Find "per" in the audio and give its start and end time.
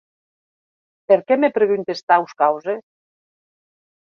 1.11-1.17